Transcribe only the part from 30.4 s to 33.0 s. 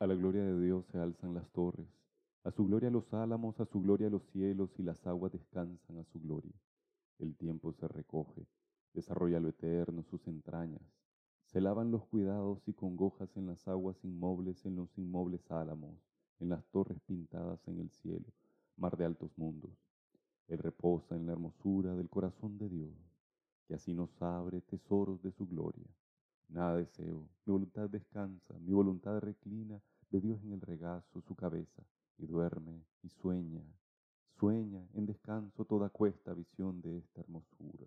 en el regazo su cabeza, y duerme